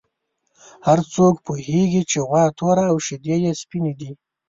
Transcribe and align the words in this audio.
هر 0.87 0.99
څوک 1.13 1.35
پوهېږي 1.45 2.01
چې 2.11 2.17
غوا 2.27 2.43
توره 2.57 2.83
او 2.91 2.97
شیدې 3.05 3.35
یې 3.45 3.51
سپینې 3.61 3.93
دي. 3.99 4.11